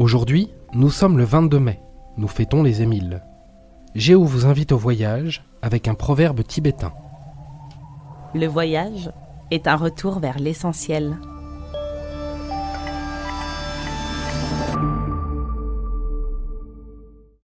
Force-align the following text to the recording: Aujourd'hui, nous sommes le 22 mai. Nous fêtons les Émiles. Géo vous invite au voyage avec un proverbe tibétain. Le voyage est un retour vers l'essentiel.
Aujourd'hui, 0.00 0.48
nous 0.72 0.88
sommes 0.88 1.18
le 1.18 1.24
22 1.24 1.60
mai. 1.60 1.78
Nous 2.16 2.26
fêtons 2.26 2.62
les 2.62 2.80
Émiles. 2.80 3.22
Géo 3.94 4.24
vous 4.24 4.46
invite 4.46 4.72
au 4.72 4.78
voyage 4.78 5.44
avec 5.60 5.88
un 5.88 5.94
proverbe 5.94 6.42
tibétain. 6.42 6.94
Le 8.34 8.46
voyage 8.46 9.12
est 9.50 9.68
un 9.68 9.76
retour 9.76 10.18
vers 10.18 10.38
l'essentiel. 10.38 11.18